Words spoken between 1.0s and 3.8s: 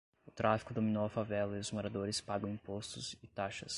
a favela e os moradores pagam impostos e taxas